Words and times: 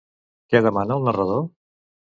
Què 0.53 0.61
demana 0.69 0.99
el 0.99 1.07
narrador? 1.11 1.49